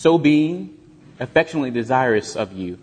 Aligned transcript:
So 0.00 0.16
being 0.16 0.78
affectionately 1.18 1.70
desirous 1.70 2.34
of 2.34 2.54
you, 2.54 2.78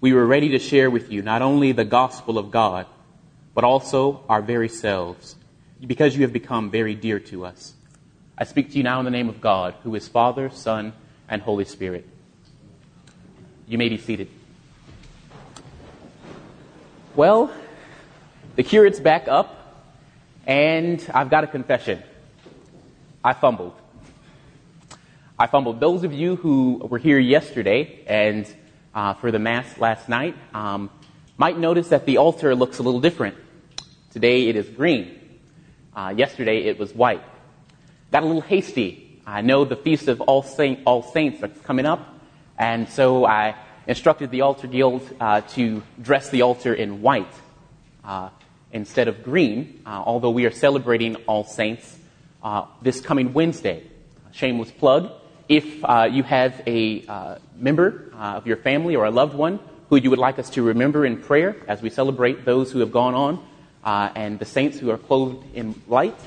we 0.00 0.12
were 0.12 0.24
ready 0.24 0.50
to 0.50 0.60
share 0.60 0.88
with 0.88 1.10
you 1.10 1.20
not 1.20 1.42
only 1.42 1.72
the 1.72 1.84
gospel 1.84 2.38
of 2.38 2.52
God, 2.52 2.86
but 3.56 3.64
also 3.64 4.22
our 4.28 4.40
very 4.40 4.68
selves, 4.68 5.34
because 5.84 6.14
you 6.14 6.22
have 6.22 6.32
become 6.32 6.70
very 6.70 6.94
dear 6.94 7.18
to 7.18 7.44
us. 7.44 7.74
I 8.38 8.44
speak 8.44 8.70
to 8.70 8.76
you 8.76 8.84
now 8.84 9.00
in 9.00 9.04
the 9.04 9.10
name 9.10 9.28
of 9.28 9.40
God, 9.40 9.74
who 9.82 9.96
is 9.96 10.06
Father, 10.06 10.48
Son, 10.48 10.92
and 11.28 11.42
Holy 11.42 11.64
Spirit. 11.64 12.06
You 13.66 13.76
may 13.76 13.88
be 13.88 13.98
seated. 13.98 14.28
Well, 17.16 17.50
the 18.54 18.62
curate's 18.62 19.00
back 19.00 19.26
up, 19.26 19.82
and 20.46 21.04
I've 21.12 21.30
got 21.30 21.42
a 21.42 21.48
confession. 21.48 22.00
I 23.24 23.32
fumbled. 23.32 23.74
I 25.36 25.48
fumbled. 25.48 25.80
Those 25.80 26.04
of 26.04 26.12
you 26.12 26.36
who 26.36 26.86
were 26.88 26.98
here 26.98 27.18
yesterday 27.18 28.04
and 28.06 28.46
uh, 28.94 29.14
for 29.14 29.32
the 29.32 29.40
Mass 29.40 29.78
last 29.78 30.08
night 30.08 30.36
um, 30.54 30.90
might 31.36 31.58
notice 31.58 31.88
that 31.88 32.06
the 32.06 32.18
altar 32.18 32.54
looks 32.54 32.78
a 32.78 32.84
little 32.84 33.00
different. 33.00 33.34
Today 34.12 34.46
it 34.46 34.54
is 34.54 34.68
green. 34.68 35.40
Uh, 35.96 36.14
yesterday 36.16 36.58
it 36.66 36.78
was 36.78 36.94
white. 36.94 37.20
Got 38.12 38.22
a 38.22 38.26
little 38.26 38.42
hasty. 38.42 39.20
I 39.26 39.40
know 39.40 39.64
the 39.64 39.74
Feast 39.74 40.06
of 40.06 40.20
All, 40.20 40.44
Saint, 40.44 40.78
All 40.86 41.02
Saints 41.02 41.40
that's 41.40 41.60
coming 41.62 41.84
up, 41.84 42.14
and 42.56 42.88
so 42.88 43.26
I 43.26 43.56
instructed 43.88 44.30
the 44.30 44.42
altar 44.42 44.68
guild 44.68 45.02
uh, 45.18 45.40
to 45.40 45.82
dress 46.00 46.30
the 46.30 46.42
altar 46.42 46.72
in 46.72 47.02
white 47.02 47.34
uh, 48.04 48.28
instead 48.70 49.08
of 49.08 49.24
green, 49.24 49.82
uh, 49.84 50.00
although 50.06 50.30
we 50.30 50.46
are 50.46 50.52
celebrating 50.52 51.16
All 51.26 51.42
Saints 51.42 51.98
uh, 52.40 52.66
this 52.82 53.00
coming 53.00 53.32
Wednesday. 53.32 53.82
Shameless 54.30 54.70
plug 54.70 55.10
if 55.48 55.84
uh, 55.84 56.08
you 56.10 56.22
have 56.22 56.62
a 56.66 57.04
uh, 57.06 57.38
member 57.56 58.10
uh, 58.14 58.36
of 58.36 58.46
your 58.46 58.56
family 58.56 58.96
or 58.96 59.04
a 59.04 59.10
loved 59.10 59.34
one 59.34 59.60
who 59.90 59.96
you 59.96 60.10
would 60.10 60.18
like 60.18 60.38
us 60.38 60.50
to 60.50 60.62
remember 60.62 61.04
in 61.04 61.20
prayer 61.20 61.56
as 61.68 61.82
we 61.82 61.90
celebrate 61.90 62.44
those 62.44 62.72
who 62.72 62.80
have 62.80 62.90
gone 62.90 63.14
on 63.14 63.46
uh, 63.84 64.10
and 64.14 64.38
the 64.38 64.44
saints 64.44 64.78
who 64.78 64.90
are 64.90 64.96
clothed 64.96 65.44
in 65.54 65.80
light, 65.86 66.18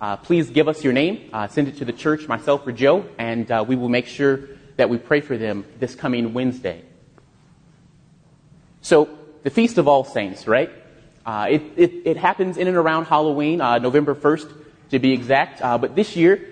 uh, 0.00 0.16
please 0.16 0.50
give 0.50 0.68
us 0.68 0.84
your 0.84 0.92
name, 0.92 1.30
send 1.48 1.68
it 1.68 1.78
to 1.78 1.84
the 1.84 1.92
church, 1.92 2.28
myself 2.28 2.66
or 2.66 2.72
Joe, 2.72 3.06
and 3.18 3.48
we 3.66 3.74
will 3.74 3.88
make 3.88 4.06
sure 4.06 4.40
that 4.76 4.90
we 4.90 4.98
pray 4.98 5.20
for 5.20 5.36
them 5.36 5.64
this 5.80 5.94
coming 5.94 6.34
Wednesday. 6.34 6.82
So, 8.82 9.08
the 9.42 9.50
Feast 9.50 9.78
of 9.78 9.88
All 9.88 10.04
Saints, 10.04 10.46
right? 10.46 10.70
It, 11.26 11.62
it, 11.76 11.92
it, 12.04 12.16
happens 12.16 12.58
in 12.58 12.68
and 12.68 12.76
around 12.76 13.06
Halloween, 13.06 13.58
November 13.58 14.14
1st 14.14 14.52
to 14.90 14.98
be 14.98 15.12
exact, 15.12 15.60
but 15.60 15.96
this 15.96 16.14
year, 16.14 16.46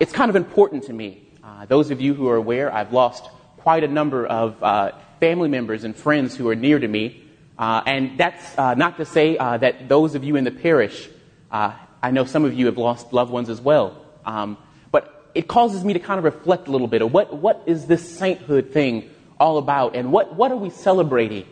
it's 0.00 0.12
kind 0.12 0.30
of 0.30 0.36
important 0.36 0.84
to 0.84 0.92
me 0.92 1.25
uh, 1.56 1.64
those 1.64 1.90
of 1.90 2.02
you 2.02 2.12
who 2.12 2.28
are 2.28 2.36
aware, 2.36 2.72
I've 2.72 2.92
lost 2.92 3.30
quite 3.56 3.82
a 3.82 3.88
number 3.88 4.26
of 4.26 4.62
uh, 4.62 4.92
family 5.20 5.48
members 5.48 5.84
and 5.84 5.96
friends 5.96 6.36
who 6.36 6.50
are 6.50 6.54
near 6.54 6.78
to 6.78 6.86
me. 6.86 7.24
Uh, 7.58 7.82
and 7.86 8.18
that's 8.18 8.58
uh, 8.58 8.74
not 8.74 8.98
to 8.98 9.06
say 9.06 9.38
uh, 9.38 9.56
that 9.56 9.88
those 9.88 10.14
of 10.14 10.22
you 10.22 10.36
in 10.36 10.44
the 10.44 10.50
parish, 10.50 11.08
uh, 11.50 11.72
I 12.02 12.10
know 12.10 12.26
some 12.26 12.44
of 12.44 12.52
you 12.52 12.66
have 12.66 12.76
lost 12.76 13.14
loved 13.14 13.30
ones 13.30 13.48
as 13.48 13.58
well. 13.58 14.04
Um, 14.26 14.58
but 14.90 15.30
it 15.34 15.48
causes 15.48 15.82
me 15.82 15.94
to 15.94 15.98
kind 15.98 16.18
of 16.18 16.24
reflect 16.24 16.68
a 16.68 16.70
little 16.70 16.88
bit 16.88 17.00
of 17.00 17.10
what, 17.10 17.34
what 17.34 17.62
is 17.64 17.86
this 17.86 18.06
sainthood 18.18 18.72
thing 18.72 19.08
all 19.40 19.56
about? 19.56 19.96
And 19.96 20.12
what, 20.12 20.34
what 20.34 20.52
are 20.52 20.56
we 20.56 20.68
celebrating 20.68 21.46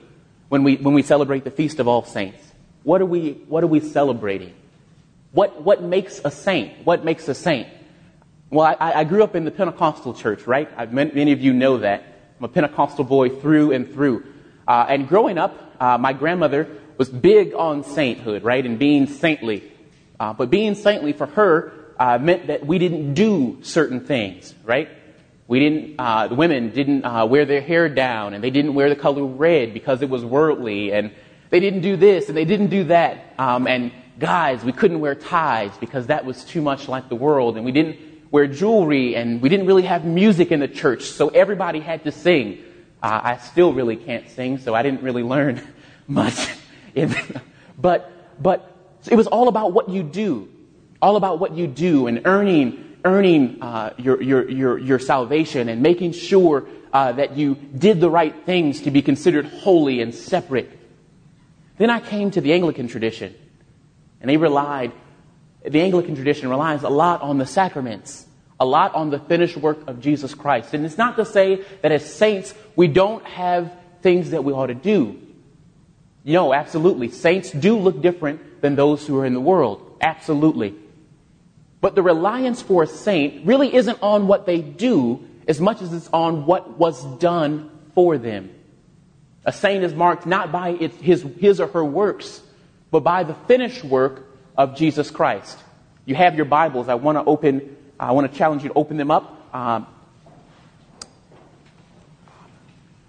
when 0.50 0.64
we, 0.64 0.76
when 0.76 0.92
we 0.92 1.02
celebrate 1.02 1.44
the 1.44 1.50
Feast 1.50 1.80
of 1.80 1.88
All 1.88 2.04
Saints? 2.04 2.42
What 2.82 3.00
are 3.00 3.06
we, 3.06 3.32
what 3.48 3.64
are 3.64 3.68
we 3.68 3.80
celebrating? 3.80 4.52
What, 5.32 5.62
what 5.62 5.82
makes 5.82 6.20
a 6.22 6.30
saint? 6.30 6.84
What 6.84 7.06
makes 7.06 7.26
a 7.28 7.34
saint? 7.34 7.68
Well, 8.54 8.76
I, 8.78 9.00
I 9.00 9.02
grew 9.04 9.24
up 9.24 9.34
in 9.34 9.44
the 9.44 9.50
Pentecostal 9.50 10.14
church, 10.14 10.46
right? 10.46 10.70
I've, 10.76 10.92
many 10.92 11.32
of 11.32 11.40
you 11.40 11.52
know 11.52 11.78
that. 11.78 12.04
I'm 12.38 12.44
a 12.44 12.48
Pentecostal 12.48 13.02
boy 13.02 13.28
through 13.28 13.72
and 13.72 13.92
through. 13.92 14.22
Uh, 14.68 14.86
and 14.88 15.08
growing 15.08 15.38
up, 15.38 15.74
uh, 15.80 15.98
my 15.98 16.12
grandmother 16.12 16.68
was 16.96 17.08
big 17.08 17.52
on 17.52 17.82
sainthood, 17.82 18.44
right, 18.44 18.64
and 18.64 18.78
being 18.78 19.08
saintly. 19.08 19.72
Uh, 20.20 20.34
but 20.34 20.50
being 20.50 20.76
saintly 20.76 21.12
for 21.12 21.26
her 21.26 21.72
uh, 21.98 22.18
meant 22.18 22.46
that 22.46 22.64
we 22.64 22.78
didn't 22.78 23.14
do 23.14 23.58
certain 23.62 24.06
things, 24.06 24.54
right? 24.62 24.88
We 25.48 25.58
didn't. 25.58 25.96
Uh, 25.98 26.28
the 26.28 26.36
women 26.36 26.70
didn't 26.70 27.04
uh, 27.04 27.26
wear 27.26 27.46
their 27.46 27.60
hair 27.60 27.88
down, 27.88 28.34
and 28.34 28.44
they 28.44 28.50
didn't 28.50 28.74
wear 28.74 28.88
the 28.88 28.94
color 28.94 29.24
red 29.24 29.74
because 29.74 30.00
it 30.00 30.08
was 30.08 30.24
worldly, 30.24 30.92
and 30.92 31.10
they 31.50 31.58
didn't 31.58 31.80
do 31.80 31.96
this 31.96 32.28
and 32.28 32.36
they 32.36 32.44
didn't 32.44 32.68
do 32.68 32.84
that. 32.84 33.34
Um, 33.36 33.66
and 33.66 33.90
guys, 34.20 34.62
we 34.62 34.70
couldn't 34.70 35.00
wear 35.00 35.16
ties 35.16 35.76
because 35.78 36.06
that 36.06 36.24
was 36.24 36.44
too 36.44 36.62
much 36.62 36.86
like 36.86 37.08
the 37.08 37.16
world, 37.16 37.56
and 37.56 37.64
we 37.64 37.72
didn't 37.72 38.13
wear 38.34 38.48
jewelry, 38.48 39.14
and 39.14 39.40
we 39.40 39.48
didn't 39.48 39.64
really 39.64 39.84
have 39.84 40.04
music 40.04 40.50
in 40.50 40.58
the 40.58 40.66
church, 40.66 41.04
so 41.04 41.28
everybody 41.28 41.78
had 41.78 42.02
to 42.02 42.10
sing. 42.10 42.58
Uh, 43.00 43.20
I 43.22 43.36
still 43.36 43.72
really 43.72 43.94
can't 43.94 44.28
sing, 44.28 44.58
so 44.58 44.74
I 44.74 44.82
didn't 44.82 45.02
really 45.02 45.22
learn 45.22 45.62
much. 46.08 46.34
but, 47.78 48.10
but 48.42 48.76
it 49.08 49.14
was 49.14 49.28
all 49.28 49.46
about 49.46 49.72
what 49.72 49.88
you 49.88 50.02
do, 50.02 50.48
all 51.00 51.14
about 51.14 51.38
what 51.38 51.54
you 51.54 51.68
do, 51.68 52.08
and 52.08 52.22
earning, 52.24 52.96
earning 53.04 53.62
uh, 53.62 53.94
your, 53.98 54.20
your, 54.20 54.50
your, 54.50 54.78
your 54.78 54.98
salvation, 54.98 55.68
and 55.68 55.80
making 55.80 56.10
sure 56.10 56.66
uh, 56.92 57.12
that 57.12 57.36
you 57.36 57.54
did 57.54 58.00
the 58.00 58.10
right 58.10 58.34
things 58.44 58.80
to 58.80 58.90
be 58.90 59.00
considered 59.00 59.46
holy 59.46 60.00
and 60.00 60.12
separate. 60.12 60.76
Then 61.78 61.88
I 61.88 62.00
came 62.00 62.32
to 62.32 62.40
the 62.40 62.52
Anglican 62.52 62.88
tradition, 62.88 63.32
and 64.20 64.28
they 64.28 64.38
relied 64.38 64.90
the 65.64 65.80
Anglican 65.80 66.14
tradition 66.14 66.48
relies 66.48 66.82
a 66.82 66.88
lot 66.88 67.22
on 67.22 67.38
the 67.38 67.46
sacraments, 67.46 68.26
a 68.60 68.66
lot 68.66 68.94
on 68.94 69.10
the 69.10 69.18
finished 69.18 69.56
work 69.56 69.88
of 69.88 70.00
Jesus 70.00 70.34
Christ. 70.34 70.74
And 70.74 70.84
it's 70.84 70.98
not 70.98 71.16
to 71.16 71.24
say 71.24 71.64
that 71.82 71.90
as 71.90 72.14
saints, 72.14 72.54
we 72.76 72.86
don't 72.86 73.24
have 73.24 73.72
things 74.02 74.30
that 74.30 74.44
we 74.44 74.52
ought 74.52 74.66
to 74.66 74.74
do. 74.74 75.20
No, 76.24 76.52
absolutely. 76.54 77.10
Saints 77.10 77.50
do 77.50 77.78
look 77.78 78.00
different 78.00 78.60
than 78.60 78.76
those 78.76 79.06
who 79.06 79.18
are 79.18 79.26
in 79.26 79.34
the 79.34 79.40
world. 79.40 79.96
Absolutely. 80.00 80.74
But 81.80 81.94
the 81.94 82.02
reliance 82.02 82.62
for 82.62 82.82
a 82.82 82.86
saint 82.86 83.46
really 83.46 83.74
isn't 83.74 83.98
on 84.02 84.26
what 84.26 84.46
they 84.46 84.60
do 84.60 85.26
as 85.48 85.60
much 85.60 85.82
as 85.82 85.92
it's 85.92 86.08
on 86.12 86.46
what 86.46 86.78
was 86.78 87.04
done 87.18 87.70
for 87.94 88.16
them. 88.16 88.50
A 89.44 89.52
saint 89.52 89.84
is 89.84 89.92
marked 89.92 90.26
not 90.26 90.50
by 90.50 90.72
his, 90.72 91.22
his 91.22 91.60
or 91.60 91.66
her 91.68 91.84
works, 91.84 92.40
but 92.90 93.00
by 93.00 93.24
the 93.24 93.34
finished 93.34 93.84
work 93.84 94.33
of 94.56 94.76
Jesus 94.76 95.10
Christ. 95.10 95.58
You 96.06 96.14
have 96.14 96.36
your 96.36 96.44
Bibles. 96.44 96.88
I 96.88 96.94
want 96.94 97.18
to 97.18 97.24
open, 97.24 97.76
I 97.98 98.12
want 98.12 98.30
to 98.30 98.38
challenge 98.38 98.62
you 98.62 98.68
to 98.68 98.74
open 98.74 98.96
them 98.96 99.10
up. 99.10 99.54
Um, 99.54 99.86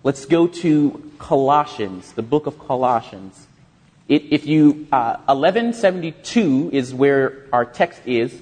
let's 0.03 0.25
go 0.25 0.47
to 0.47 1.11
Colossians, 1.19 2.13
the 2.13 2.21
book 2.21 2.47
of 2.47 2.57
Colossians. 2.59 3.47
It, 4.07 4.31
if 4.31 4.45
you, 4.45 4.87
uh, 4.91 5.17
1172 5.25 6.69
is 6.71 6.93
where 6.93 7.47
our 7.51 7.65
text 7.65 8.01
is 8.05 8.39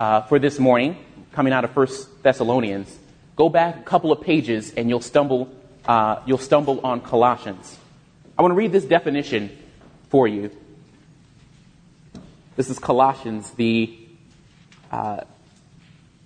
uh, 0.00 0.22
for 0.22 0.38
this 0.38 0.58
morning, 0.58 0.96
coming 1.32 1.52
out 1.52 1.64
of 1.64 1.70
First 1.72 2.22
Thessalonians. 2.22 2.98
Go 3.36 3.48
back 3.48 3.76
a 3.76 3.82
couple 3.82 4.12
of 4.12 4.20
pages 4.20 4.72
and 4.74 4.88
you'll 4.88 5.00
stumble, 5.00 5.50
uh, 5.86 6.20
you'll 6.26 6.38
stumble 6.38 6.80
on 6.84 7.00
Colossians. 7.00 7.78
I 8.38 8.42
want 8.42 8.52
to 8.52 8.56
read 8.56 8.72
this 8.72 8.84
definition 8.84 9.56
for 10.08 10.26
you. 10.26 10.50
This 12.54 12.68
is 12.68 12.78
Colossians, 12.78 13.50
the 13.52 13.98
uh, 14.90 15.20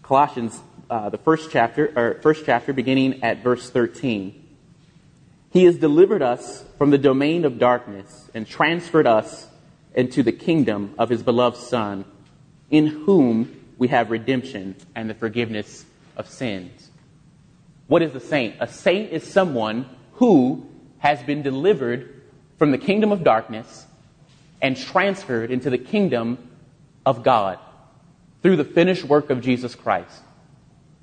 Colossians, 0.03 0.61
uh, 0.91 1.09
the 1.09 1.19
first 1.19 1.53
chapter, 1.53 1.93
or 1.95 2.21
first 2.21 2.45
chapter, 2.45 2.73
beginning 2.73 3.23
at 3.23 3.45
verse 3.45 3.71
13. 3.71 4.45
He 5.53 5.65
has 5.67 5.77
delivered 5.77 6.23
us 6.23 6.65
from 6.79 6.91
the 6.91 6.99
domain 6.99 7.45
of 7.45 7.61
darkness 7.61 8.29
and 8.35 8.45
transferred 8.45 9.07
us 9.07 9.47
into 9.95 10.25
the 10.25 10.33
kingdom 10.33 10.97
of 10.99 11.11
his 11.11 11.23
beloved 11.23 11.59
Son, 11.59 12.05
in 12.73 12.89
whom 12.89 13.65
we 13.79 13.87
have 13.89 14.11
redemption 14.11 14.75
and 14.97 15.09
the 15.09 15.15
forgiveness 15.15 15.85
of 16.17 16.29
sins. 16.29 16.91
What 17.87 18.03
is 18.03 18.13
a 18.17 18.21
saint? 18.21 18.57
A 18.59 18.67
saint 18.67 19.13
is 19.13 19.23
someone 19.23 19.89
who 20.15 20.69
has 20.99 21.23
been 21.23 21.43
delivered 21.43 22.21
from 22.59 22.73
the 22.73 22.79
kingdom 22.79 23.13
of 23.13 23.23
darkness 23.23 23.87
and 24.61 24.77
transferred 24.77 25.51
into 25.51 25.71
the 25.71 25.79
kingdom 25.79 26.39
of 27.05 27.23
God 27.23 27.59
through 28.43 28.57
the 28.57 28.65
finished 28.65 29.05
work 29.05 29.31
of 29.31 29.41
Jesus 29.41 29.75
Christ. 29.75 30.23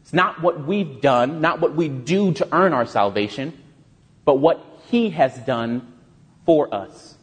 It's 0.01 0.13
not 0.13 0.41
what 0.41 0.65
we've 0.65 1.01
done, 1.01 1.41
not 1.41 1.59
what 1.61 1.75
we 1.75 1.87
do 1.87 2.33
to 2.33 2.47
earn 2.51 2.73
our 2.73 2.85
salvation, 2.85 3.57
but 4.25 4.35
what 4.35 4.63
He 4.89 5.11
has 5.11 5.37
done 5.39 5.93
for 6.45 6.73
us. 6.73 7.15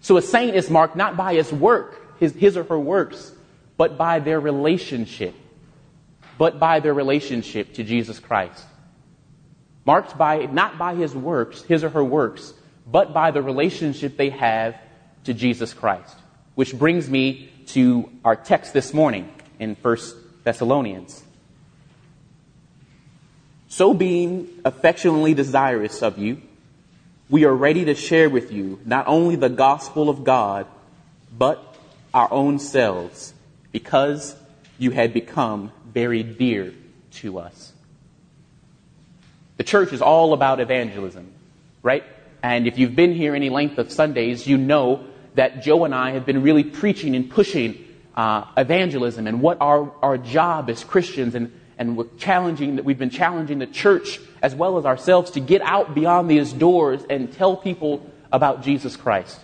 So 0.00 0.16
a 0.16 0.22
saint 0.22 0.54
is 0.56 0.70
marked 0.70 0.96
not 0.96 1.16
by 1.16 1.34
his 1.34 1.52
work, 1.52 2.18
his, 2.18 2.32
his 2.32 2.56
or 2.56 2.64
her 2.64 2.78
works, 2.78 3.32
but 3.76 3.98
by 3.98 4.20
their 4.20 4.40
relationship. 4.40 5.34
But 6.38 6.58
by 6.58 6.80
their 6.80 6.94
relationship 6.94 7.74
to 7.74 7.84
Jesus 7.84 8.18
Christ. 8.18 8.64
Marked 9.84 10.16
by, 10.16 10.46
not 10.46 10.78
by 10.78 10.94
his 10.94 11.14
works, 11.14 11.62
his 11.62 11.82
or 11.82 11.90
her 11.90 12.04
works, 12.04 12.54
but 12.86 13.12
by 13.12 13.32
the 13.32 13.42
relationship 13.42 14.16
they 14.16 14.30
have 14.30 14.76
to 15.28 15.34
Jesus 15.34 15.74
Christ. 15.74 16.16
Which 16.54 16.76
brings 16.76 17.08
me 17.08 17.52
to 17.68 18.10
our 18.24 18.34
text 18.34 18.72
this 18.72 18.94
morning 18.94 19.30
in 19.58 19.76
1 19.80 19.96
Thessalonians. 20.42 21.22
So 23.68 23.92
being 23.92 24.48
affectionately 24.64 25.34
desirous 25.34 26.02
of 26.02 26.16
you, 26.16 26.40
we 27.28 27.44
are 27.44 27.54
ready 27.54 27.84
to 27.84 27.94
share 27.94 28.30
with 28.30 28.50
you 28.50 28.80
not 28.86 29.06
only 29.06 29.36
the 29.36 29.50
gospel 29.50 30.08
of 30.08 30.24
God, 30.24 30.66
but 31.36 31.76
our 32.14 32.32
own 32.32 32.58
selves, 32.58 33.34
because 33.70 34.34
you 34.78 34.92
had 34.92 35.12
become 35.12 35.72
very 35.92 36.22
dear 36.22 36.72
to 37.20 37.38
us. 37.38 37.74
The 39.58 39.64
church 39.64 39.92
is 39.92 40.00
all 40.00 40.32
about 40.32 40.58
evangelism, 40.58 41.30
right? 41.82 42.04
And 42.42 42.66
if 42.66 42.78
you've 42.78 42.96
been 42.96 43.12
here 43.12 43.34
any 43.34 43.50
length 43.50 43.76
of 43.76 43.92
Sundays, 43.92 44.46
you 44.46 44.56
know 44.56 45.04
that 45.34 45.62
Joe 45.62 45.84
and 45.84 45.94
I 45.94 46.12
have 46.12 46.26
been 46.26 46.42
really 46.42 46.64
preaching 46.64 47.14
and 47.14 47.30
pushing 47.30 47.84
uh, 48.14 48.44
evangelism 48.56 49.26
and 49.26 49.40
what 49.40 49.60
our, 49.60 49.92
our 50.02 50.18
job 50.18 50.68
as 50.70 50.82
Christians 50.82 51.34
and, 51.34 51.52
and 51.78 51.96
we're 51.96 52.06
challenging 52.18 52.76
that 52.76 52.84
we've 52.84 52.98
been 52.98 53.10
challenging 53.10 53.58
the 53.58 53.66
church 53.66 54.20
as 54.42 54.54
well 54.54 54.78
as 54.78 54.84
ourselves 54.84 55.32
to 55.32 55.40
get 55.40 55.62
out 55.62 55.94
beyond 55.94 56.28
these 56.28 56.52
doors 56.52 57.00
and 57.08 57.32
tell 57.32 57.56
people 57.56 58.10
about 58.32 58.62
Jesus 58.62 58.96
Christ. 58.96 59.38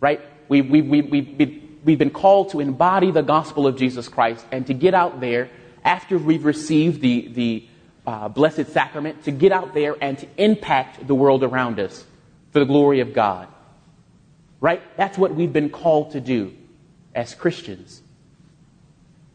Right? 0.00 0.20
We, 0.48 0.62
we, 0.62 0.82
we, 0.82 1.02
we, 1.02 1.62
we've 1.84 1.98
been 1.98 2.10
called 2.10 2.50
to 2.50 2.60
embody 2.60 3.10
the 3.10 3.22
gospel 3.22 3.66
of 3.66 3.76
Jesus 3.76 4.08
Christ 4.08 4.44
and 4.52 4.66
to 4.68 4.74
get 4.74 4.94
out 4.94 5.20
there 5.20 5.50
after 5.84 6.18
we've 6.18 6.44
received 6.44 7.00
the, 7.00 7.28
the 7.28 7.68
uh, 8.06 8.28
Blessed 8.28 8.68
Sacrament 8.68 9.24
to 9.24 9.30
get 9.30 9.52
out 9.52 9.74
there 9.74 9.96
and 10.00 10.18
to 10.18 10.28
impact 10.36 11.06
the 11.06 11.14
world 11.14 11.42
around 11.42 11.80
us 11.80 12.04
for 12.50 12.58
the 12.58 12.64
glory 12.64 13.00
of 13.00 13.12
God. 13.14 13.48
Right? 14.62 14.80
That's 14.96 15.18
what 15.18 15.34
we've 15.34 15.52
been 15.52 15.70
called 15.70 16.12
to 16.12 16.20
do 16.20 16.54
as 17.16 17.34
Christians. 17.34 18.00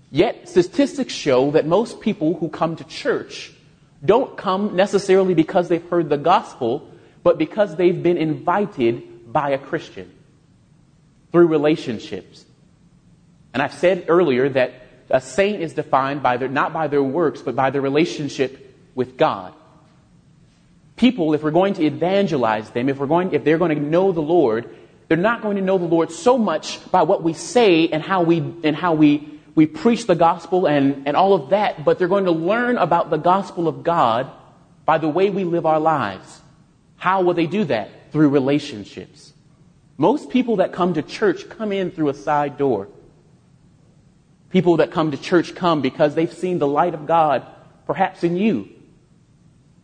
Yet, 0.10 0.48
statistics 0.48 1.14
show 1.14 1.52
that 1.52 1.68
most 1.68 2.00
people 2.00 2.34
who 2.36 2.48
come 2.48 2.78
to 2.78 2.86
church 2.86 3.52
don't 4.04 4.38
come 4.38 4.78
necessarily 4.78 5.34
because 5.34 5.68
they've 5.68 5.86
heard 5.90 6.08
the 6.08 6.18
gospel, 6.18 6.90
but 7.24 7.38
because 7.38 7.76
they've 7.76 8.02
been 8.02 8.16
invited 8.16 9.34
by 9.34 9.50
a 9.50 9.58
Christian 9.58 10.10
through 11.34 11.48
relationships. 11.48 12.46
And 13.54 13.62
I've 13.62 13.74
said 13.74 14.06
earlier 14.08 14.48
that 14.48 14.76
a 15.10 15.20
saint 15.20 15.62
is 15.62 15.74
defined 15.74 16.24
by 16.24 16.38
their, 16.38 16.48
not 16.48 16.72
by 16.72 16.88
their 16.88 17.04
works, 17.04 17.42
but 17.42 17.54
by 17.54 17.70
their 17.70 17.82
relationship 17.82 18.74
with 18.96 19.18
God. 19.18 19.54
People, 20.96 21.34
if 21.34 21.44
we're 21.44 21.52
going 21.52 21.74
to 21.74 21.86
evangelize 21.86 22.70
them, 22.70 22.88
if 22.88 22.98
we're 22.98 23.08
going, 23.08 23.34
if 23.34 23.44
they're 23.44 23.58
going 23.58 23.76
to 23.76 23.84
know 23.84 24.14
the 24.14 24.22
Lord, 24.22 24.74
they're 25.08 25.18
not 25.18 25.42
going 25.42 25.56
to 25.56 25.62
know 25.62 25.78
the 25.78 25.86
Lord 25.86 26.12
so 26.12 26.38
much 26.38 26.80
by 26.92 27.04
what 27.04 27.24
we 27.24 27.34
say 27.34 27.88
and 27.88 28.04
how 28.04 28.24
we, 28.24 28.40
and 28.64 28.76
how 28.76 28.94
we, 28.94 29.40
we 29.56 29.66
preach 29.66 30.06
the 30.06 30.16
gospel 30.16 30.68
and, 30.68 31.08
and 31.08 31.16
all 31.16 31.34
of 31.34 31.52
that, 31.52 31.86
but 31.86 31.98
they're 31.98 32.08
going 32.08 32.26
to 32.26 32.32
learn 32.32 32.78
about 32.78 33.10
the 33.10 33.18
gospel 33.18 33.68
of 33.68 33.84
God 33.84 34.30
by 34.86 34.98
the 34.98 35.08
way 35.08 35.30
we 35.30 35.44
live 35.44 35.66
our 35.66 35.80
lives. 35.80 36.42
How 36.98 37.22
will 37.22 37.34
they 37.34 37.48
do 37.48 37.64
that? 37.66 38.12
Through 38.12 38.30
relationships. 38.30 39.34
Most 39.98 40.30
people 40.30 40.58
that 40.58 40.74
come 40.74 40.94
to 40.94 41.02
church 41.02 41.50
come 41.50 41.72
in 41.72 41.92
through 41.92 42.10
a 42.10 42.14
side 42.14 42.58
door. 42.58 42.90
People 44.50 44.78
that 44.78 44.92
come 44.92 45.12
to 45.12 45.18
church 45.18 45.56
come 45.56 45.82
because 45.82 46.16
they've 46.16 46.32
seen 46.32 46.60
the 46.60 46.68
light 46.68 46.94
of 46.94 47.06
God, 47.06 47.46
perhaps 47.86 48.24
in 48.24 48.38
you. 48.38 48.70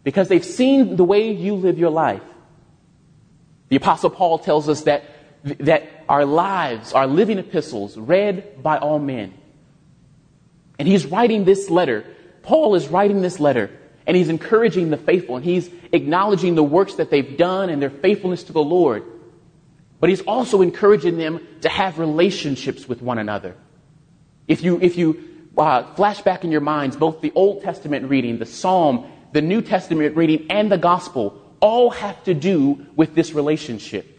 Because 0.03 0.27
they've 0.27 0.45
seen 0.45 0.95
the 0.95 1.03
way 1.03 1.31
you 1.31 1.55
live 1.55 1.77
your 1.77 1.89
life. 1.89 2.23
The 3.69 3.77
apostle 3.77 4.09
Paul 4.11 4.37
tells 4.37 4.69
us 4.69 4.83
that, 4.83 5.03
that 5.43 5.89
our 6.07 6.25
lives 6.25 6.93
are 6.93 7.07
living 7.07 7.37
epistles 7.37 7.97
read 7.97 8.63
by 8.63 8.77
all 8.77 8.99
men. 8.99 9.33
And 10.79 10.87
he's 10.87 11.05
writing 11.05 11.43
this 11.43 11.69
letter. 11.69 12.05
Paul 12.41 12.75
is 12.75 12.87
writing 12.87 13.21
this 13.21 13.39
letter 13.39 13.69
and 14.05 14.17
he's 14.17 14.29
encouraging 14.29 14.89
the 14.89 14.97
faithful 14.97 15.37
and 15.37 15.45
he's 15.45 15.69
acknowledging 15.91 16.55
the 16.55 16.63
works 16.63 16.95
that 16.95 17.09
they've 17.09 17.37
done 17.37 17.69
and 17.69 17.81
their 17.81 17.89
faithfulness 17.89 18.43
to 18.43 18.53
the 18.53 18.63
Lord. 18.63 19.03
But 19.99 20.09
he's 20.09 20.21
also 20.21 20.61
encouraging 20.61 21.17
them 21.17 21.45
to 21.61 21.69
have 21.69 21.99
relationships 21.99 22.87
with 22.87 23.01
one 23.01 23.17
another. 23.17 23.55
If 24.47 24.63
you, 24.63 24.79
if 24.81 24.97
you 24.97 25.49
uh, 25.57 25.93
flash 25.95 26.21
back 26.21 26.43
in 26.43 26.51
your 26.51 26.61
minds, 26.61 26.97
both 26.97 27.21
the 27.21 27.31
Old 27.35 27.63
Testament 27.63 28.09
reading, 28.09 28.39
the 28.39 28.45
Psalm, 28.45 29.09
the 29.31 29.41
New 29.41 29.61
Testament 29.61 30.17
reading, 30.17 30.47
and 30.49 30.69
the 30.71 30.77
Gospel 30.77 31.41
all 31.61 31.89
have 31.91 32.21
to 32.25 32.33
do 32.33 32.85
with 32.95 33.15
this 33.15 33.31
relationship. 33.33 34.12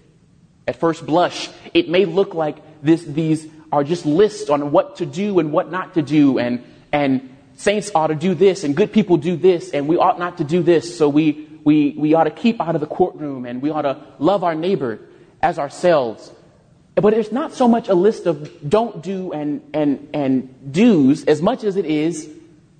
At 0.66 0.76
first 0.76 1.04
blush, 1.04 1.50
it 1.74 1.88
may 1.88 2.04
look 2.04 2.34
like 2.34 2.56
this, 2.82 3.02
these 3.02 3.46
are 3.70 3.84
just 3.84 4.06
lists 4.06 4.48
on 4.48 4.70
what 4.70 4.96
to 4.96 5.06
do 5.06 5.38
and 5.38 5.52
what 5.52 5.70
not 5.70 5.94
to 5.94 6.02
do, 6.02 6.38
and, 6.38 6.64
and 6.92 7.36
saints 7.56 7.90
ought 7.94 8.08
to 8.08 8.14
do 8.14 8.34
this, 8.34 8.64
and 8.64 8.74
good 8.74 8.92
people 8.92 9.16
do 9.16 9.36
this, 9.36 9.70
and 9.70 9.88
we 9.88 9.96
ought 9.96 10.18
not 10.18 10.38
to 10.38 10.44
do 10.44 10.62
this, 10.62 10.96
so 10.96 11.08
we, 11.08 11.48
we, 11.64 11.94
we 11.98 12.14
ought 12.14 12.24
to 12.24 12.30
keep 12.30 12.60
out 12.60 12.74
of 12.74 12.80
the 12.80 12.86
courtroom, 12.86 13.44
and 13.44 13.60
we 13.60 13.70
ought 13.70 13.82
to 13.82 14.00
love 14.18 14.44
our 14.44 14.54
neighbor 14.54 15.00
as 15.42 15.58
ourselves. 15.58 16.30
But 16.94 17.12
it's 17.12 17.32
not 17.32 17.52
so 17.52 17.66
much 17.66 17.88
a 17.88 17.94
list 17.94 18.26
of 18.26 18.68
don't 18.68 19.02
do 19.02 19.32
and, 19.32 19.60
and, 19.74 20.08
and 20.14 20.72
do's 20.72 21.24
as 21.24 21.42
much 21.42 21.64
as 21.64 21.76
it 21.76 21.86
is 21.86 22.30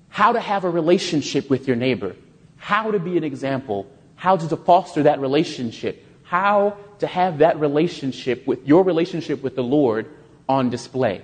how 0.07 0.31
to 0.31 0.39
have 0.39 0.63
a 0.63 0.69
relationship 0.69 1.49
with 1.49 1.67
your 1.67 1.75
neighbor, 1.75 2.15
how 2.55 2.91
to 2.91 2.99
be 2.99 3.17
an 3.17 3.25
example, 3.25 3.85
how 4.15 4.37
to 4.37 4.55
foster 4.55 5.03
that 5.03 5.19
relationship, 5.19 6.05
how 6.23 6.77
to 6.99 7.07
have 7.07 7.39
that 7.39 7.59
relationship 7.59 8.45
with 8.47 8.67
your 8.67 8.83
relationship 8.83 9.43
with 9.43 9.55
the 9.55 9.63
Lord 9.63 10.09
on 10.47 10.69
display, 10.69 11.21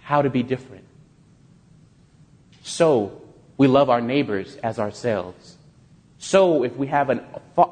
how 0.00 0.22
to 0.22 0.30
be 0.30 0.42
different. 0.42 0.84
So, 2.62 3.22
we 3.56 3.66
love 3.66 3.90
our 3.90 4.00
neighbors 4.00 4.56
as 4.56 4.78
ourselves. 4.78 5.56
So, 6.18 6.64
if 6.64 6.76
we 6.76 6.86
have 6.88 7.10
an, 7.10 7.20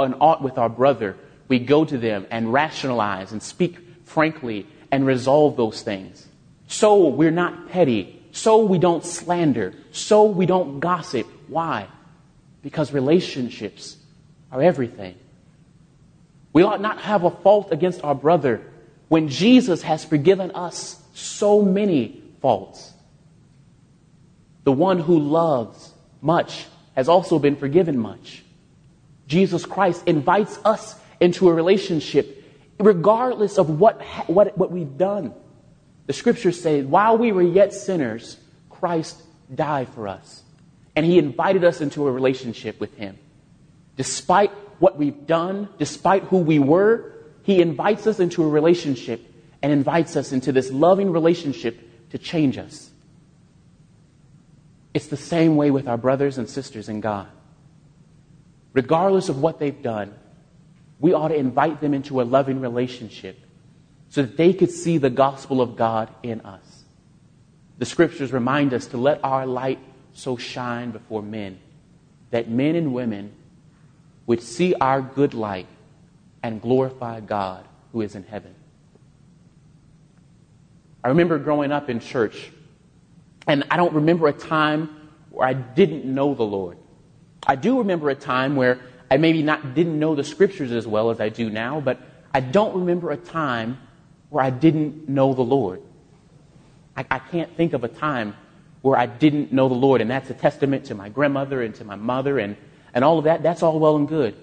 an 0.00 0.14
aught 0.14 0.42
with 0.42 0.58
our 0.58 0.68
brother, 0.68 1.16
we 1.48 1.58
go 1.58 1.84
to 1.84 1.98
them 1.98 2.26
and 2.30 2.52
rationalize 2.52 3.32
and 3.32 3.42
speak 3.42 3.78
frankly 4.04 4.66
and 4.90 5.06
resolve 5.06 5.56
those 5.56 5.82
things. 5.82 6.26
So 6.68 7.08
we're 7.08 7.30
not 7.30 7.68
petty. 7.68 8.22
So 8.32 8.64
we 8.64 8.78
don't 8.78 9.04
slander. 9.04 9.74
So 9.92 10.24
we 10.24 10.46
don't 10.46 10.80
gossip. 10.80 11.26
Why? 11.48 11.88
Because 12.62 12.92
relationships 12.92 13.96
are 14.50 14.62
everything. 14.62 15.16
We 16.56 16.62
ought 16.62 16.80
not 16.80 17.02
have 17.02 17.24
a 17.24 17.30
fault 17.30 17.70
against 17.70 18.02
our 18.02 18.14
brother 18.14 18.62
when 19.08 19.28
Jesus 19.28 19.82
has 19.82 20.06
forgiven 20.06 20.52
us 20.52 20.98
so 21.12 21.60
many 21.60 22.22
faults. 22.40 22.94
The 24.64 24.72
one 24.72 24.98
who 24.98 25.18
loves 25.18 25.92
much 26.22 26.64
has 26.94 27.10
also 27.10 27.38
been 27.38 27.56
forgiven 27.56 27.98
much. 27.98 28.42
Jesus 29.26 29.66
Christ 29.66 30.04
invites 30.06 30.58
us 30.64 30.98
into 31.20 31.50
a 31.50 31.52
relationship 31.52 32.42
regardless 32.80 33.58
of 33.58 33.78
what, 33.78 34.00
what, 34.26 34.56
what 34.56 34.70
we've 34.72 34.96
done. 34.96 35.34
The 36.06 36.14
scriptures 36.14 36.58
say, 36.58 36.80
while 36.80 37.18
we 37.18 37.32
were 37.32 37.42
yet 37.42 37.75
sinners, 37.75 38.38
Christ 38.70 39.22
died 39.54 39.90
for 39.90 40.08
us. 40.08 40.42
And 40.96 41.04
he 41.04 41.18
invited 41.18 41.64
us 41.64 41.82
into 41.82 42.06
a 42.06 42.10
relationship 42.10 42.80
with 42.80 42.96
him. 42.96 43.18
Despite 43.98 44.52
what 44.78 44.99
we've 44.99 45.26
done, 45.26 45.68
despite 45.78 46.25
who 46.25 46.38
we 46.38 46.59
were, 46.59 47.12
he 47.42 47.61
invites 47.61 48.06
us 48.06 48.21
into 48.21 48.42
a 48.42 48.49
relationship 48.49 49.21
and 49.62 49.73
invites 49.73 50.16
us 50.16 50.33
into 50.33 50.52
this 50.52 50.71
loving 50.71 51.11
relationship 51.11 52.11
to 52.11 52.18
change 52.18 52.59
us. 52.59 52.90
It's 54.95 55.09
the 55.09 55.16
same 55.16 55.56
way 55.56 55.71
with 55.71 55.88
our 55.88 55.99
brothers 55.99 56.38
and 56.38 56.49
sisters 56.49 56.88
in 56.88 57.00
God. 57.00 57.28
Regardless 58.73 59.28
of 59.28 59.40
what 59.40 59.59
they've 59.59 59.83
done, 59.83 60.14
we 60.99 61.12
ought 61.12 61.28
to 61.28 61.37
invite 61.37 61.80
them 61.80 61.95
into 61.95 62.21
a 62.21 62.25
loving 62.25 62.61
relationship 62.61 63.38
so 64.09 64.23
that 64.23 64.37
they 64.37 64.52
could 64.52 64.71
see 64.71 64.99
the 64.99 65.11
gospel 65.11 65.61
of 65.61 65.76
God 65.76 66.09
in 66.23 66.40
us. 66.42 66.85
The 67.78 67.85
scriptures 67.85 68.33
remind 68.33 68.73
us 68.73 68.87
to 68.88 68.97
let 68.97 69.21
our 69.23 69.47
light 69.47 69.78
so 70.12 70.37
shine 70.37 70.90
before 70.90 71.23
men 71.23 71.59
that 72.30 72.50
men 72.50 72.75
and 72.75 72.92
women 72.92 73.33
would 74.26 74.42
see 74.42 74.75
our 74.75 75.00
good 75.00 75.35
light 75.35 75.66
and 76.42 76.61
glorify 76.61 77.21
God 77.21 77.64
who 77.92 78.02
is 78.02 78.14
in 78.14 78.25
heaven. 78.25 78.54
I 81.02 81.09
remember 81.09 81.38
growing 81.38 81.71
up 81.71 81.88
in 81.88 82.00
church, 82.00 82.50
and 83.47 83.64
I 83.71 83.76
don't 83.76 83.95
remember 83.95 84.26
a 84.26 84.33
time 84.33 85.11
where 85.30 85.47
I 85.47 85.52
didn't 85.52 86.04
know 86.04 86.35
the 86.35 86.42
Lord. 86.42 86.78
I 87.47 87.54
do 87.54 87.78
remember 87.78 88.11
a 88.11 88.14
time 88.14 88.56
where 88.56 88.80
I 89.11 89.18
maybe 89.18 89.42
not 89.42 89.75
didn't 89.75 89.99
know 89.99 90.16
the 90.16 90.25
scriptures 90.25 90.73
as 90.73 90.87
well 90.87 91.11
as 91.11 91.21
I 91.21 91.28
do 91.28 91.49
now, 91.49 91.80
but 91.80 92.00
I 92.35 92.40
don't 92.40 92.76
remember 92.80 93.12
a 93.12 93.16
time 93.16 93.78
where 94.30 94.42
I 94.42 94.50
didn't 94.50 95.09
know 95.09 95.33
the 95.33 95.42
Lord. 95.42 95.80
I, 96.97 97.06
I 97.09 97.18
can't 97.21 97.56
think 97.56 97.73
of 97.73 97.85
a 97.85 97.88
time 97.88 98.35
where 98.83 98.99
I 98.99 99.06
didn't 99.06 99.52
know 99.52 99.68
the 99.68 99.75
Lord, 99.75 100.00
and 100.00 100.11
that's 100.11 100.30
a 100.30 100.35
testament 100.35 100.87
to 100.87 100.95
my 100.95 101.09
grandmother 101.09 101.62
and 101.62 101.75
to 101.76 101.85
my 101.85 101.97
mother 101.97 102.38
and, 102.38 102.56
and 102.96 103.04
all 103.04 103.18
of 103.18 103.24
that. 103.24 103.42
That's 103.42 103.62
all 103.62 103.78
well 103.78 103.96
and 103.96 104.08
good. 104.08 104.34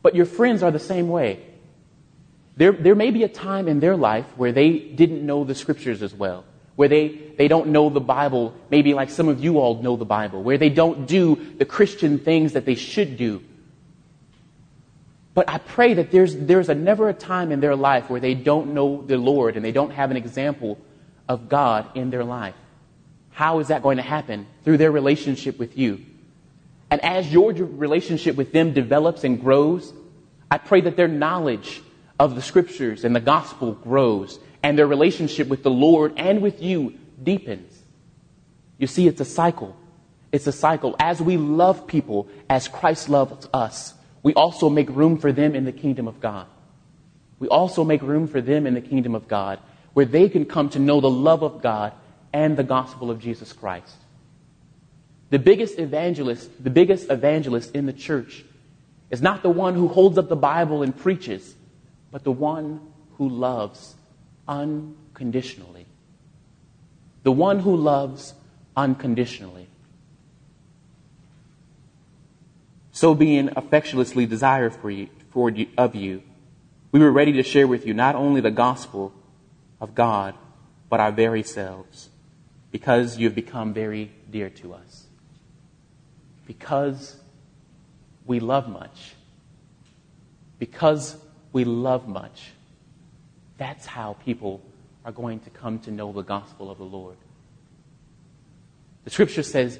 But 0.00 0.16
your 0.16 0.24
friends 0.24 0.62
are 0.62 0.70
the 0.70 0.78
same 0.80 1.10
way. 1.10 1.44
There, 2.56 2.72
there 2.72 2.94
may 2.94 3.10
be 3.10 3.24
a 3.24 3.28
time 3.28 3.68
in 3.68 3.78
their 3.78 3.94
life 3.94 4.24
where 4.36 4.52
they 4.52 4.78
didn't 4.78 5.24
know 5.24 5.44
the 5.44 5.54
scriptures 5.54 6.02
as 6.02 6.14
well, 6.14 6.46
where 6.76 6.88
they, 6.88 7.08
they 7.08 7.48
don't 7.48 7.68
know 7.68 7.90
the 7.90 8.00
Bible, 8.00 8.54
maybe 8.70 8.94
like 8.94 9.10
some 9.10 9.28
of 9.28 9.44
you 9.44 9.58
all 9.58 9.82
know 9.82 9.96
the 9.96 10.06
Bible, 10.06 10.42
where 10.42 10.56
they 10.56 10.70
don't 10.70 11.06
do 11.06 11.54
the 11.58 11.66
Christian 11.66 12.18
things 12.18 12.54
that 12.54 12.64
they 12.64 12.74
should 12.74 13.18
do. 13.18 13.44
But 15.34 15.50
I 15.50 15.58
pray 15.58 15.92
that 15.94 16.10
there's, 16.10 16.34
there's 16.34 16.70
a, 16.70 16.74
never 16.74 17.10
a 17.10 17.14
time 17.14 17.52
in 17.52 17.60
their 17.60 17.76
life 17.76 18.08
where 18.08 18.20
they 18.20 18.34
don't 18.34 18.72
know 18.72 19.02
the 19.02 19.18
Lord 19.18 19.56
and 19.56 19.64
they 19.64 19.72
don't 19.72 19.92
have 19.92 20.10
an 20.10 20.16
example 20.16 20.78
of 21.28 21.50
God 21.50 21.96
in 21.96 22.08
their 22.08 22.24
life. 22.24 22.54
How 23.30 23.58
is 23.58 23.68
that 23.68 23.82
going 23.82 23.98
to 23.98 24.02
happen? 24.02 24.46
Through 24.64 24.78
their 24.78 24.90
relationship 24.90 25.58
with 25.58 25.76
you. 25.76 26.00
And 26.92 27.02
as 27.02 27.32
your 27.32 27.54
relationship 27.54 28.36
with 28.36 28.52
them 28.52 28.74
develops 28.74 29.24
and 29.24 29.40
grows, 29.40 29.94
I 30.50 30.58
pray 30.58 30.82
that 30.82 30.94
their 30.94 31.08
knowledge 31.08 31.80
of 32.20 32.34
the 32.34 32.42
scriptures 32.42 33.04
and 33.04 33.16
the 33.16 33.20
gospel 33.20 33.72
grows 33.72 34.38
and 34.62 34.78
their 34.78 34.86
relationship 34.86 35.48
with 35.48 35.62
the 35.62 35.70
Lord 35.70 36.12
and 36.18 36.42
with 36.42 36.60
you 36.60 36.98
deepens. 37.22 37.82
You 38.76 38.86
see, 38.86 39.08
it's 39.08 39.22
a 39.22 39.24
cycle. 39.24 39.74
It's 40.32 40.46
a 40.46 40.52
cycle. 40.52 40.94
As 41.00 41.22
we 41.22 41.38
love 41.38 41.86
people 41.86 42.28
as 42.50 42.68
Christ 42.68 43.08
loves 43.08 43.48
us, 43.54 43.94
we 44.22 44.34
also 44.34 44.68
make 44.68 44.90
room 44.90 45.16
for 45.16 45.32
them 45.32 45.54
in 45.54 45.64
the 45.64 45.72
kingdom 45.72 46.06
of 46.06 46.20
God. 46.20 46.46
We 47.38 47.48
also 47.48 47.84
make 47.84 48.02
room 48.02 48.28
for 48.28 48.42
them 48.42 48.66
in 48.66 48.74
the 48.74 48.82
kingdom 48.82 49.14
of 49.14 49.28
God 49.28 49.60
where 49.94 50.04
they 50.04 50.28
can 50.28 50.44
come 50.44 50.68
to 50.68 50.78
know 50.78 51.00
the 51.00 51.08
love 51.08 51.42
of 51.42 51.62
God 51.62 51.94
and 52.34 52.54
the 52.54 52.64
gospel 52.64 53.10
of 53.10 53.18
Jesus 53.18 53.50
Christ. 53.54 53.96
The 55.32 55.38
biggest 55.38 55.78
evangelist, 55.78 56.62
the 56.62 56.68
biggest 56.68 57.10
evangelist 57.10 57.74
in 57.74 57.86
the 57.86 57.94
church 57.94 58.44
is 59.10 59.22
not 59.22 59.42
the 59.42 59.48
one 59.48 59.74
who 59.74 59.88
holds 59.88 60.18
up 60.18 60.28
the 60.28 60.36
Bible 60.36 60.82
and 60.82 60.94
preaches, 60.94 61.54
but 62.10 62.22
the 62.22 62.30
one 62.30 62.82
who 63.16 63.30
loves 63.30 63.94
unconditionally. 64.46 65.86
The 67.22 67.32
one 67.32 67.60
who 67.60 67.74
loves 67.76 68.34
unconditionally. 68.76 69.68
So 72.90 73.14
being 73.14 73.48
affectionately 73.56 74.26
desired 74.26 74.74
for 74.74 74.90
you, 74.90 75.08
for 75.30 75.48
you, 75.48 75.68
of 75.78 75.94
you, 75.94 76.24
we 76.90 77.00
were 77.00 77.10
ready 77.10 77.32
to 77.32 77.42
share 77.42 77.66
with 77.66 77.86
you 77.86 77.94
not 77.94 78.16
only 78.16 78.42
the 78.42 78.50
gospel 78.50 79.14
of 79.80 79.94
God, 79.94 80.34
but 80.90 81.00
our 81.00 81.10
very 81.10 81.42
selves, 81.42 82.10
because 82.70 83.16
you 83.16 83.28
have 83.28 83.34
become 83.34 83.72
very 83.72 84.12
dear 84.30 84.50
to 84.50 84.74
us. 84.74 85.06
Because 86.46 87.16
we 88.26 88.40
love 88.40 88.68
much. 88.68 89.14
Because 90.58 91.16
we 91.52 91.64
love 91.64 92.08
much. 92.08 92.52
That's 93.58 93.86
how 93.86 94.14
people 94.24 94.62
are 95.04 95.12
going 95.12 95.40
to 95.40 95.50
come 95.50 95.78
to 95.80 95.90
know 95.90 96.12
the 96.12 96.22
gospel 96.22 96.70
of 96.70 96.78
the 96.78 96.84
Lord. 96.84 97.16
The 99.04 99.10
scripture 99.10 99.42
says, 99.42 99.78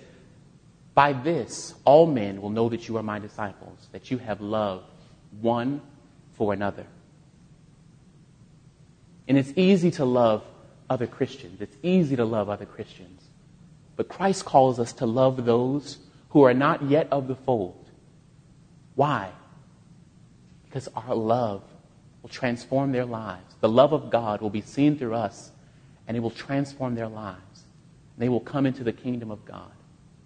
By 0.95 1.13
this 1.13 1.75
all 1.85 2.07
men 2.07 2.43
will 2.43 2.51
know 2.51 2.69
that 2.69 2.89
you 2.89 2.97
are 2.97 3.03
my 3.03 3.19
disciples, 3.19 3.89
that 3.93 4.11
you 4.11 4.19
have 4.19 4.41
love 4.41 4.83
one 5.41 5.81
for 6.35 6.53
another. 6.53 6.87
And 9.29 9.39
it's 9.39 9.53
easy 9.57 9.91
to 9.93 10.05
love 10.05 10.43
other 10.91 11.07
Christians. 11.07 11.61
It's 11.61 11.77
easy 11.83 12.17
to 12.17 12.25
love 12.25 12.49
other 12.49 12.67
Christians. 12.67 13.23
But 13.97 14.09
Christ 14.09 14.45
calls 14.45 14.79
us 14.79 14.93
to 14.95 15.07
love 15.07 15.45
those 15.45 15.99
who 16.33 16.43
are 16.43 16.55
not 16.55 16.83
yet 16.83 17.09
of 17.11 17.29
the 17.29 17.35
fold. 17.35 17.91
Why? 18.95 19.31
Because 20.65 20.89
our 20.97 21.15
love 21.15 21.63
will 22.23 22.31
transform 22.31 22.93
their 22.93 23.05
lives. 23.05 23.55
The 23.61 23.69
love 23.69 23.93
of 23.93 24.11
God 24.11 24.41
will 24.41 24.51
be 24.51 24.63
seen 24.63 24.99
through 24.99 25.15
us, 25.15 25.51
and 26.09 26.17
it 26.17 26.21
will 26.21 26.31
transform 26.31 26.95
their 26.95 27.09
lives. 27.09 27.65
They 28.17 28.31
will 28.31 28.41
come 28.41 28.65
into 28.65 28.83
the 28.83 28.93
kingdom 28.93 29.31
of 29.31 29.45
God. 29.45 29.71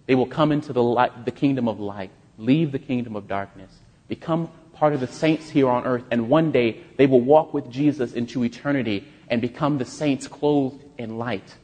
They 0.05 0.15
will 0.15 0.27
come 0.27 0.53
into 0.53 0.71
the, 0.71 0.83
light, 0.83 1.25
the 1.25 1.31
kingdom 1.31 1.67
of 1.67 1.79
light, 1.79 2.11
leave 2.37 2.71
the 2.71 2.79
kingdom 2.79 3.17
of 3.17 3.27
darkness, 3.27 3.71
become 4.07 4.49
part 4.71 4.93
of 4.93 5.01
the 5.01 5.07
saints 5.07 5.49
here 5.49 5.69
on 5.69 5.85
earth, 5.85 6.03
and 6.11 6.29
one 6.29 6.51
day 6.51 6.81
they 6.95 7.07
will 7.07 7.21
walk 7.21 7.53
with 7.53 7.69
Jesus 7.69 8.13
into 8.13 8.45
eternity 8.45 9.05
and 9.27 9.41
become 9.41 9.77
the 9.77 9.85
saints 9.85 10.27
clothed 10.27 10.81
in 10.97 11.17
light. 11.17 11.55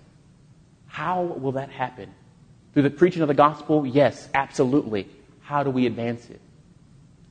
How 0.87 1.21
will 1.21 1.53
that 1.53 1.69
happen? 1.69 2.13
Through 2.73 2.83
the 2.83 2.89
preaching 2.89 3.21
of 3.21 3.27
the 3.27 3.33
gospel? 3.33 3.85
Yes, 3.85 4.27
absolutely. 4.33 5.07
How 5.41 5.63
do 5.63 5.69
we 5.69 5.85
advance 5.85 6.29
it? 6.29 6.41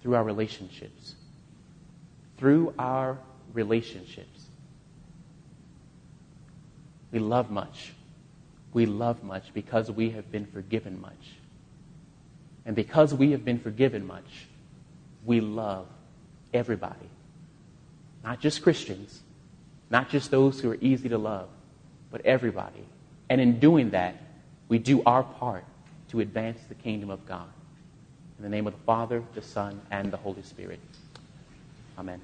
through 0.03 0.15
our 0.17 0.25
relationships. 0.25 1.15
Through 2.39 2.75
our 2.79 3.19
relationships. 3.53 4.47
We 7.13 7.21
love 7.21 7.51
much. 7.51 7.93
We 8.73 8.87
love 8.87 9.23
much 9.23 9.55
because 9.55 9.91
we 9.91 10.11
have 10.11 10.33
been 10.33 10.47
forgiven 10.47 11.01
much. 11.01 11.37
And 12.65 12.75
because 12.75 13.15
we 13.15 13.33
have 13.33 13.45
been 13.45 13.59
forgiven 13.59 14.07
much, 14.07 14.47
we 15.25 15.41
love 15.41 15.87
everybody. 16.53 17.11
Not 18.25 18.41
just 18.41 18.63
Christians, 18.63 19.21
not 19.91 20.09
just 20.09 20.31
those 20.31 20.61
who 20.61 20.71
are 20.71 20.79
easy 20.81 21.09
to 21.11 21.19
love, 21.19 21.49
but 22.11 22.25
everybody. 22.25 22.85
And 23.29 23.41
in 23.41 23.61
doing 23.61 23.91
that, 23.91 24.17
we 24.73 24.79
do 24.79 25.03
our 25.05 25.23
part 25.23 25.65
to 26.09 26.21
advance 26.21 26.63
the 26.67 26.75
kingdom 26.75 27.11
of 27.11 27.27
God. 27.27 27.47
In 28.39 28.43
the 28.43 28.49
name 28.49 28.67
of 28.67 28.73
the 28.73 28.79
Father, 28.87 29.23
the 29.35 29.43
Son, 29.43 29.79
and 29.91 30.11
the 30.11 30.17
Holy 30.17 30.41
Spirit. 30.41 30.81
Amen. 31.99 32.23